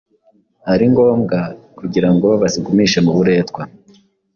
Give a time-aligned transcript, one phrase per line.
[0.73, 1.39] ari ngombwa
[1.77, 3.61] kugira ngo bazigumishe mu buretwa.